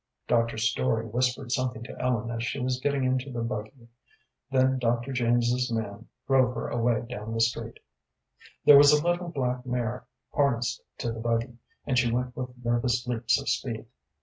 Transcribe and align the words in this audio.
Dr. 0.27 0.57
Story 0.57 1.05
whispered 1.05 1.51
something 1.51 1.83
to 1.83 1.95
Ellen 2.01 2.31
as 2.31 2.43
she 2.43 2.57
was 2.59 2.79
getting 2.79 3.03
into 3.03 3.31
the 3.31 3.43
buggy. 3.43 3.87
Then 4.49 4.79
Dr. 4.79 5.13
James's 5.13 5.71
man 5.71 6.09
drove 6.25 6.55
her 6.55 6.69
away 6.69 7.05
down 7.07 7.35
the 7.35 7.39
street. 7.39 7.77
There 8.65 8.77
was 8.79 8.91
a 8.91 9.07
little 9.07 9.29
black 9.29 9.63
mare 9.63 10.07
harnessed 10.33 10.81
to 10.97 11.11
the 11.11 11.19
buggy, 11.19 11.59
and 11.85 11.99
she 11.99 12.11
went 12.11 12.35
with 12.35 12.65
nervous 12.65 13.05
leaps 13.05 13.39
of 13.39 13.47
speed. 13.47 13.85